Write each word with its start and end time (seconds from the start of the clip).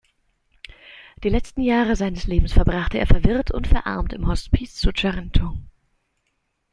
Die 1.23 1.29
letzten 1.29 1.61
Jahre 1.61 1.95
seines 1.95 2.25
Lebens 2.25 2.53
verbrachte 2.53 2.97
er 2.97 3.05
verwirrt 3.05 3.51
und 3.51 3.67
verarmt 3.67 4.13
im 4.13 4.27
Hospiz 4.27 4.73
zu 4.73 4.89
Charenton. 4.91 5.69